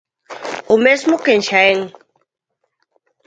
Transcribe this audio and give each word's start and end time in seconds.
O 0.73 0.75
mesmo 0.85 1.15
que 1.23 1.31
en 1.35 1.41
Xaén. 1.49 1.79